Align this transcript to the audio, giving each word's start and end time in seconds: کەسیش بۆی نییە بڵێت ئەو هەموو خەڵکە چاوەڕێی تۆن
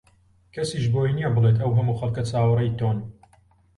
کەسیش 0.53 0.85
بۆی 0.93 1.15
نییە 1.17 1.29
بڵێت 1.35 1.57
ئەو 1.61 1.71
هەموو 1.77 1.97
خەڵکە 1.99 2.23
چاوەڕێی 2.29 2.75
تۆن 2.79 2.97